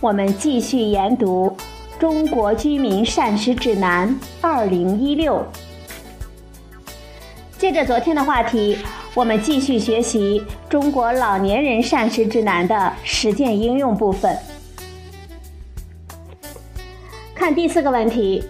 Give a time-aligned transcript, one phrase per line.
[0.00, 1.50] 我们继续研读
[2.00, 5.34] 《中国居民膳食指南（二零一六）》。
[7.58, 8.78] 接着昨天的话题，
[9.12, 14.38] 我们继续学习《中国老年人膳食指南》的实践应用部分。
[17.34, 18.44] 看第四个问题。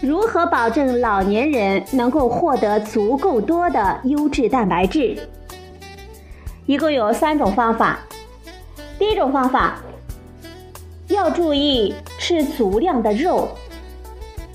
[0.00, 5.16] 如何保证老年人能够获得足够多的优质蛋白质？
[6.66, 7.98] 一共有三种方法。
[8.96, 9.80] 第一种方法，
[11.14, 13.48] 要注意吃足量的肉，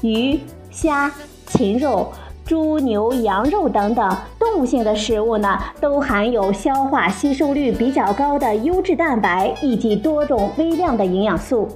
[0.02, 0.39] 鱼、
[0.70, 1.11] 虾、
[1.47, 2.11] 禽肉、
[2.45, 11.67] 猪、牛、羊肉等等动物性的食物呢，都含有消化吸收率比较高的优质蛋白以及多种微量的营养素。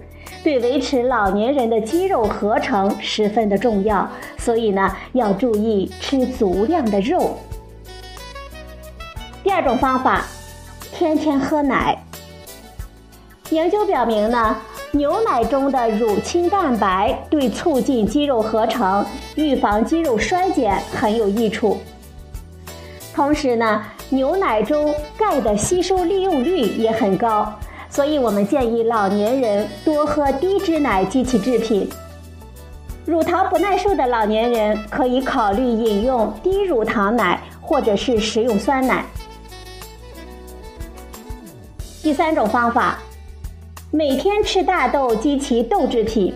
[0.43, 7.37] 对维持老年人的肌肉合成十分的重要，所以呢要注意吃足量的肉。
[9.41, 10.25] 第二种方法，
[10.93, 11.97] 天天喝奶。
[13.49, 14.57] 研究表明呢，
[14.95, 21.79] 牛奶中的乳清蛋白对促进肌肉合成、预防肌肉衰减很有益处。
[23.11, 27.51] 同时呢，牛奶中钙的吸收利用率也很高。
[27.89, 31.89] 所以我们建议老年人多喝低脂奶及其制品。
[33.03, 39.03] 乳糖不耐受的老年人可以考虑饮用低乳糖奶或者是食用酸奶。
[42.03, 42.99] 第三种方法，
[43.95, 46.33] 每天吃大豆及其豆制品。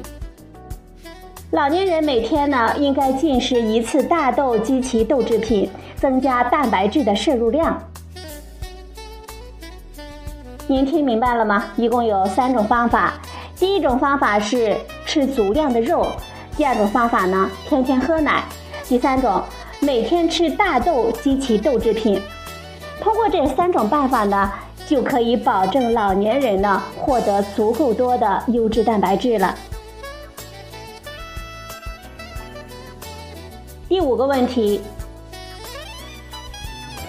[1.49, 7.81] 老年人每天呢应该进食一次大豆及其豆制品，增加蛋白质的摄入量。
[10.67, 11.65] 您听明白了吗？
[11.77, 13.15] 一共有三种方法。
[13.55, 14.77] 第一种方法是
[15.07, 16.05] 吃足量的肉，
[16.55, 18.43] 第二种方法呢，天天喝奶，
[18.87, 19.41] 第三种
[19.79, 22.21] 每天吃大豆及其豆制品。
[23.01, 24.51] 通过这三种办法呢，
[24.87, 29.53] 就可以保证老年人呢获得足够多的优质蛋白质了。
[33.89, 34.81] 第五个问题。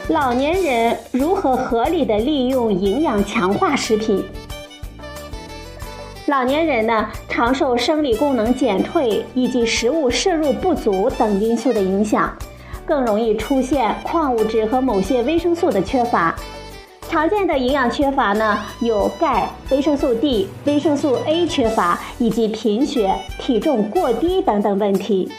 [0.08, 4.24] 老年人如何合理的利用营养强化食品？
[6.26, 12.34] 老年人呢，常受生理功能减退以及食物摄入不足等因素的影响，
[12.86, 16.34] 更容易出现矿物质和某些维生素的缺乏。
[17.08, 25.32] 常见的营养缺乏呢，有钙、维生素 D、维生素 A 缺乏，以及贫血、体重过低等等问题。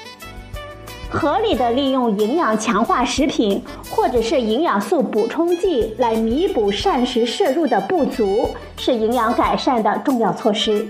[1.12, 10.88] 合理的利用营养强化食品或者是营养素补充剂来弥补膳食摄入的不足，是营养改善的重要措施。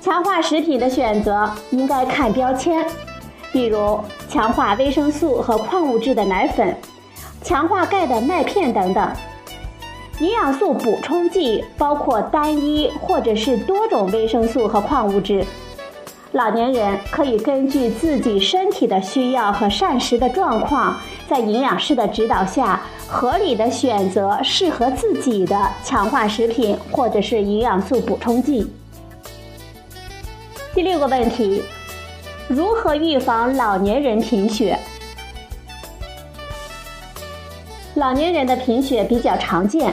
[0.00, 2.82] 强化食品的选择应该看标签，
[3.52, 4.00] 比如
[4.30, 6.74] 强化维生素和矿物质的奶粉，
[7.42, 9.10] 强化钙的麦片等等。
[10.18, 15.44] 营养素补充剂包括单一或者是多种维生素和矿物质。
[16.32, 20.96] 老年人可以根据自己身体的需要和膳食的状况，
[21.28, 28.70] 在营养师的指导下，合理的选择适合自己的强化食品或者是营养素补充剂。
[30.72, 31.62] 第六个问题，
[32.46, 34.78] 如何预防老年人贫血？
[38.00, 39.92] 老年人的贫血比较常见，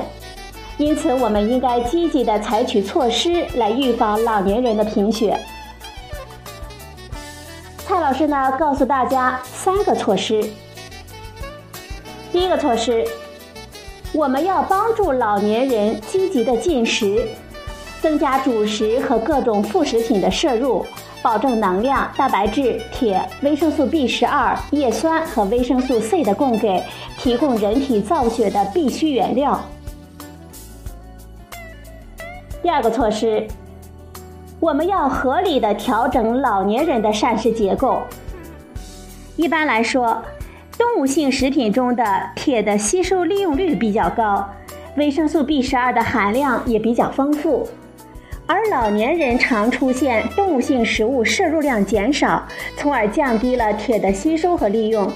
[0.77, 5.37] 因此我们应该积极的采取措施来预防老年人的贫血。
[7.79, 10.41] 蔡老师呢，告诉大家三个措施。
[12.31, 13.05] 第一个措施，
[14.13, 17.27] 我们要帮助老年人积极的进食，
[18.01, 20.85] 增加主食和各种副食品的摄入，
[21.27, 26.81] 保证能量、蛋白质、铁、维生素 B 十二、叶酸和维生素 C 的供给，
[27.17, 29.59] 提供人体造血的必需原料。
[32.63, 33.45] 第二个措施。
[34.61, 38.01] 我们要合理的调整老年人的膳食结构。
[39.35, 40.23] 一般来说，
[40.77, 42.03] 动物性食品中的
[42.37, 44.49] 铁的吸收利用率比较高，
[44.95, 47.67] 维生素 B 十二的含量也比较丰富，
[48.47, 52.47] 而老年人常出现动物性食物摄入量减少，
[52.77, 55.11] 从而降低了铁的吸收和利用。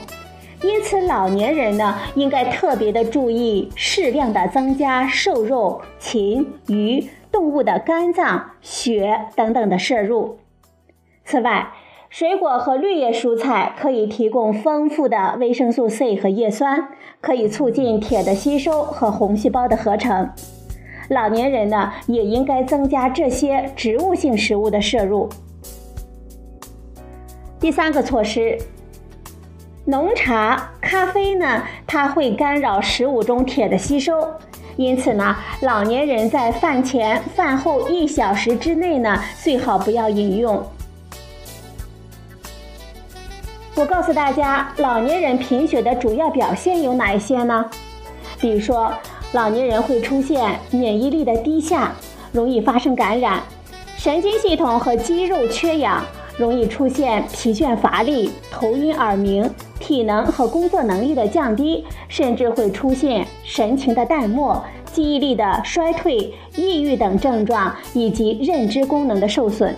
[0.62, 7.10] 因此，老年人呢应该特别的注意适量的增加瘦肉、禽、鱼。
[7.32, 10.40] 动物的肝脏、血等等的摄入。
[11.24, 11.72] 此外，
[12.10, 16.90] 水果和绿叶蔬菜可以提供丰富的维生素 C 和叶酸，
[17.22, 20.30] 可以促进铁的吸收和红细胞的合成。
[21.12, 25.28] 老年人呢，也应该增加这些植物性食物的摄入。
[27.60, 28.58] 第三个措施，
[29.84, 34.26] 浓茶、咖啡呢，它会干扰食物中铁的吸收，
[34.78, 40.64] 因此呢，老年人在饭前、饭后一小时之内呢，最好不要饮用。
[43.76, 47.70] 我告诉大家，老年人贫血的主要表现有哪一些呢？
[48.40, 48.94] 比如说，
[49.34, 51.94] 老年人会出现免疫力的低下，
[52.32, 53.42] 容易发生感染，
[53.96, 56.04] 神经系统和肌肉缺氧。
[56.38, 59.48] 容易出现疲倦乏力、头晕耳鸣、
[59.80, 69.76] 体能和工作能力的降低，甚至会出现神情的淡漠、记忆力的衰退、抑郁等症状，以及认知功能的受损。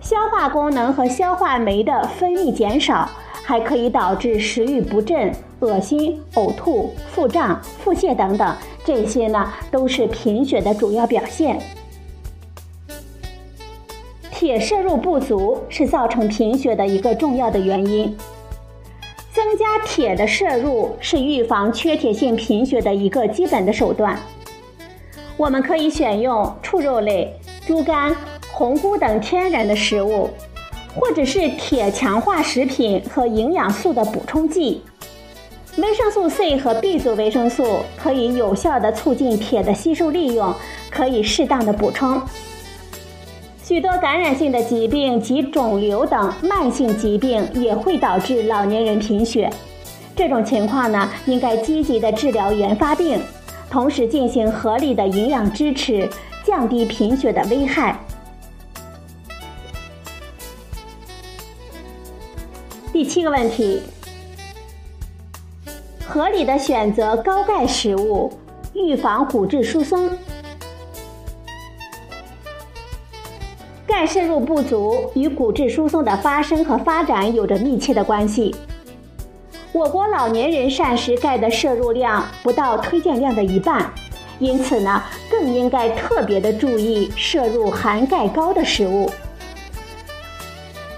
[0.00, 3.08] 消化功能和消化酶的分泌减少，
[3.42, 8.56] 还可以导致食欲不振、恶心、呕吐、腹胀、腹泻等等。
[8.84, 11.58] 这些呢，都是贫血的主要表现。
[14.30, 18.16] 铁摄入不足是造成贫血的一个重要的原因。
[19.32, 24.18] 增加铁的摄入是预防缺铁性贫血的一个基本的手段。
[25.36, 27.34] 我们可以选用畜肉类、
[27.66, 28.14] 猪肝、
[28.52, 30.30] 红菇等天然的食物，
[30.94, 34.82] 或者是铁强化食品和营养素的补充剂。
[35.78, 40.54] 维生素 C 和 B 族维生素可以有效的促进铁的吸收利用，
[40.90, 42.20] 可以适当的补充。
[43.62, 49.50] 许多感染性的疾病及肿瘤等慢性疾病也会导致老年人贫血。
[50.14, 53.20] 这种情况呢，应该积极的治疗原发病，
[53.70, 56.08] 同时进行合理的营养支持，
[56.42, 57.98] 降低贫血的危害。
[62.94, 63.82] 第七个问题：
[66.16, 68.32] 合理的选择高钙食物，
[68.72, 70.08] 预防骨质疏松。
[73.86, 78.56] 钙摄入不足与骨质疏松的发生和发展有着密切的关系。
[79.72, 83.92] 我国老年人膳食钙的摄入量不到推荐量的一半，
[84.38, 89.10] 因此呢，更应该特别的注意摄入含钙高的食物。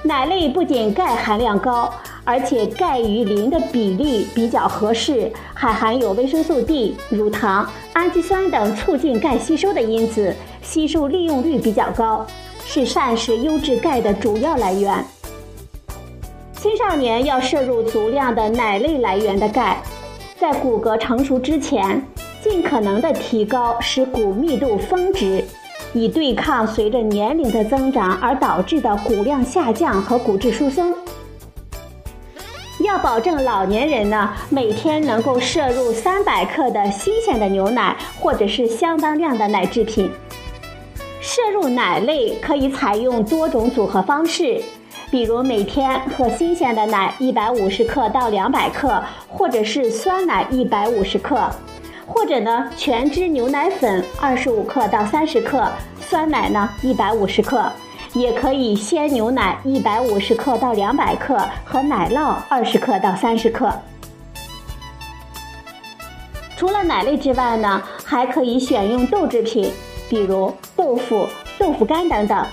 [0.04, 1.92] 奶类不仅钙含量高，
[2.28, 12.26] 而且钙与磷的比例比较合适，还含有维生素 D、乳糖、氨基酸等促进钙吸收的因子，吸收利用率比较高。
[12.66, 15.02] 是膳食优质钙的主要来源。
[16.52, 19.82] 青少年要摄入足量的奶类来源的钙，
[20.38, 22.06] 在骨骼成熟之前，
[22.44, 25.42] 尽可能的提高使骨密度峰值，
[25.94, 30.94] 以对抗随着年龄的增长而导致的骨量下降和骨质疏松。
[32.88, 40.10] 要保证老年人呢每天能够摄入三百克的新鲜的牛奶，或者是相当量的奶制品。
[41.20, 44.62] 摄入奶类可以采用多种组合方式，
[45.10, 51.38] 比如每天喝新鲜的奶一百五十克到两百克，或者是酸奶一百五十克，
[52.06, 55.68] 或者呢全脂牛奶粉二十五克到三十克，
[56.00, 57.70] 酸奶呢一百五十克，
[58.18, 63.72] 也可以鲜牛奶一百五十克到两百克和奶酪二十克到三十克。
[66.56, 69.72] 除了奶类之外呢，还可以选用豆制品。
[70.10, 72.46] 比如豆腐、豆腐干等等，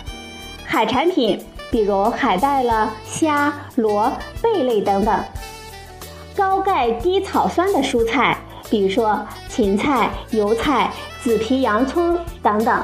[0.65, 1.41] 海产品，
[1.71, 5.17] 比如海带了、虾、螺、贝类等等，
[6.35, 8.37] 高钙低草酸的蔬菜，
[8.69, 10.91] 比如说芹菜、油菜、
[11.23, 12.83] 紫皮洋葱等等，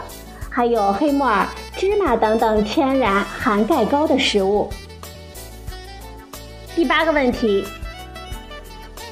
[0.49, 4.69] 还有黑木耳、芝麻等等天然含钙高的食物。
[6.75, 7.65] 第八个问题，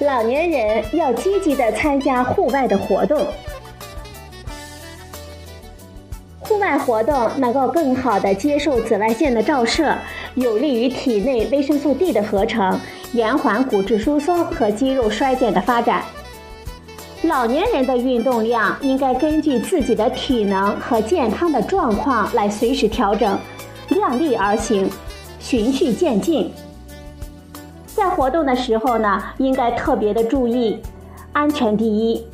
[0.02, 3.26] 老年人要积极的参加户外的活动。
[6.40, 9.96] 户外活动能够更好的接受紫外线的照射，
[10.36, 12.80] 有利于体内维生素 D 的合成，
[13.14, 16.04] 延缓骨质疏松和肌肉衰减的发展。
[17.30, 23.38] 老年人的运动量应该根据自己的体能和健康的状况来随时调整，
[23.90, 24.90] 量力而行，
[25.40, 26.52] 循序渐进。
[27.86, 30.82] 在活动的时候呢，应该特别的注意
[31.32, 32.26] 安全第一。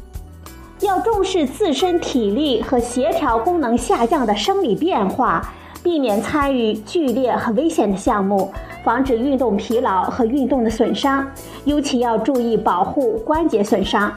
[0.80, 8.50] 要重视自身体力和协调功能下降的生理变化，避免参与剧烈和危险的项目，
[8.82, 11.30] 防止运动疲劳和运动的损伤，
[11.66, 14.10] 尤其要注意保护关节损伤。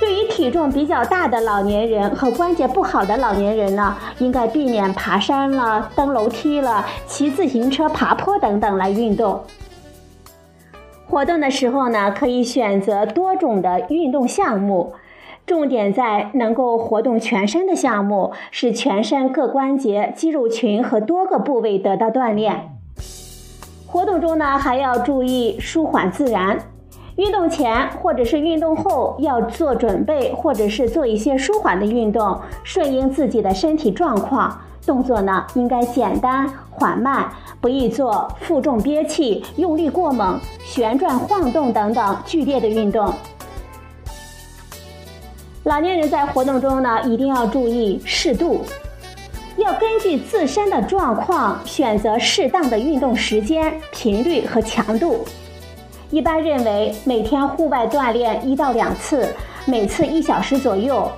[0.00, 9.42] 对于体重比较大的老年人和关节不好的老年人呢，应该避免爬山了、登楼梯了、骑自行车、爬坡等等来运动。
[11.08, 14.92] 活动的时候呢，可以选择多种的运动项目，
[15.44, 22.76] 重点在能够活动全身的项目，使全身各关节、肌肉群和多个部位得到锻炼。
[23.86, 26.58] 活动中呢，还要注意舒缓自然。
[27.18, 34.56] 运动前或者是运动后要做准备，或者是做一些舒缓的运动，顺应自己的身体状况。
[34.86, 37.28] 动作呢，应该简单缓慢，
[37.60, 43.12] 不宜做负重憋气、用力过猛、旋转晃动等等剧烈的运动。
[45.64, 48.60] 老年人在活动中呢，一定要注意适度，
[49.56, 55.24] 要根据自身的状况选择适当的运动时间、频率和强度。
[56.10, 59.28] 一般认为，每天户外锻炼一到两次，
[59.66, 61.10] 每次一小时左右，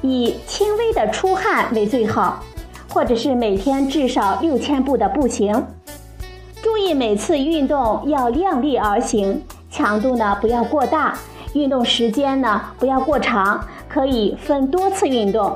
[0.00, 2.42] 以轻微的出汗为最好。
[2.90, 5.62] 或者是每天至少六千步的步行，
[6.62, 11.14] 注意每次运动要量力而行，强度呢不要过大，
[11.52, 15.54] 运动时间呢不要过长，可以分多次运动。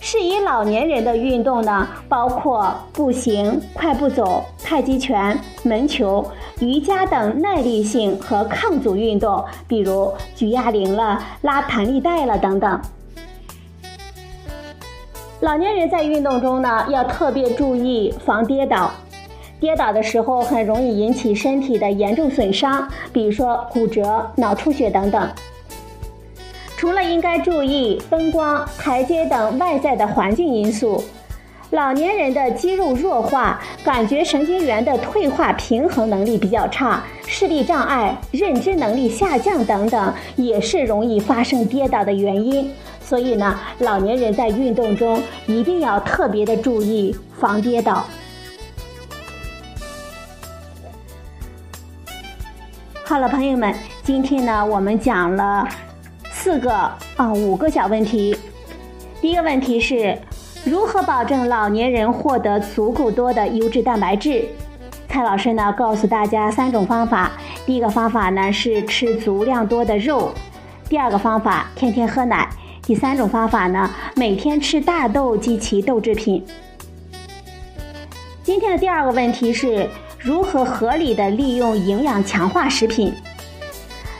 [0.00, 6.24] 适宜老年人的运动呢，包括步行、快步走、太极拳、门球、
[6.60, 12.80] 瑜伽等耐力性和抗阻运动，比如举哑铃了、拉弹力带了等等。
[15.40, 18.90] 老年人在运动中呢，要特别注意防跌倒。
[19.60, 25.28] 跌倒的时候很容易引起身体的严重损伤，比如说骨折、脑出血等等。
[26.78, 31.02] 除了应该注意灯光、台阶等外在的环境因素，
[31.70, 42.72] 老年人的肌肉弱化、感觉神经元的退化、平衡能力比较差、视力障碍、认知能力下降等等，也是容易发生跌倒的原因。
[43.00, 48.06] 所以呢，老年人在运动中一定要特别的注意防跌倒。
[53.02, 55.66] 好了，朋友们，今天呢我们讲了
[56.40, 56.72] 四个
[57.16, 58.34] 啊五个小问题。
[59.20, 60.16] 第一个问题是
[60.64, 64.44] 如何保证老年人获得足够多的优质蛋白质？
[65.08, 67.32] 蔡老师呢告诉大家三种方法。
[67.66, 70.30] 第一个方法呢是吃足量多的肉，
[70.88, 72.48] 第二个方法天天喝奶。
[72.82, 76.46] 第三种方法呢，每天吃大豆及其豆制品。
[78.44, 79.90] 今天的第二个问题是
[80.20, 83.12] 如何合理的利用营养强化食品？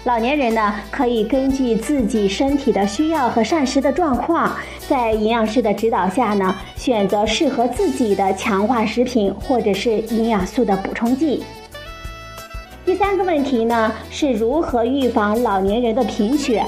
[0.04, 4.56] 老年人呢，可以根据自己身体的需要和膳食的状况，
[4.88, 11.42] 在营养师的指导下呢，选择适合自己的强化食品或者是营养素的补充剂。
[12.86, 16.64] 第三个问题呢，是如何预防老年人的贫血？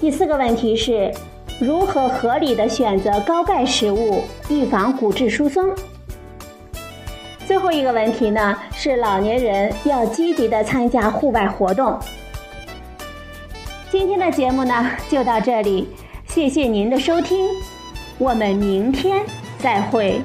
[0.00, 1.12] 第四个问题是，
[1.58, 5.74] 如何合理的选择高钙食物，预防骨质疏松？
[7.46, 11.98] 最后一个问题呢，是老年人要积极的参加户外活动。
[13.90, 15.88] 今天的节目呢，就到这里，
[16.26, 17.46] 谢谢您的收听，
[18.18, 19.24] 我们明天
[19.56, 20.20] 再会。